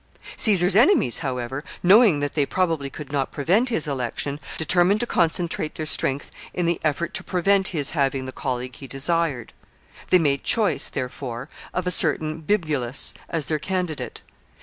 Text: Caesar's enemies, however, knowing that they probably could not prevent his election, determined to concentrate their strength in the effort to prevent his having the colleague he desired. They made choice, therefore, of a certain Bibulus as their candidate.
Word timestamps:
Caesar's 0.35 0.75
enemies, 0.75 1.19
however, 1.19 1.63
knowing 1.83 2.21
that 2.21 2.33
they 2.33 2.43
probably 2.43 2.89
could 2.89 3.11
not 3.11 3.29
prevent 3.31 3.69
his 3.69 3.87
election, 3.87 4.39
determined 4.57 4.99
to 4.99 5.05
concentrate 5.05 5.75
their 5.75 5.85
strength 5.85 6.31
in 6.55 6.65
the 6.65 6.81
effort 6.83 7.13
to 7.13 7.23
prevent 7.23 7.67
his 7.67 7.91
having 7.91 8.25
the 8.25 8.31
colleague 8.31 8.77
he 8.77 8.87
desired. 8.87 9.53
They 10.09 10.17
made 10.17 10.43
choice, 10.43 10.89
therefore, 10.89 11.49
of 11.71 11.85
a 11.85 11.91
certain 11.91 12.41
Bibulus 12.41 13.13
as 13.29 13.45
their 13.45 13.59
candidate. 13.59 14.23